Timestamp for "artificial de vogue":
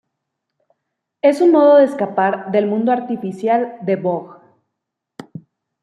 2.91-4.41